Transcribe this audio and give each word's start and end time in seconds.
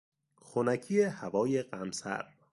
خنکی 0.41 1.01
هوای 1.01 1.63
قمصر 1.63 2.25